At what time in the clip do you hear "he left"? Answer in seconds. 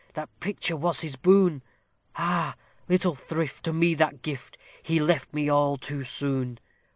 4.81-5.31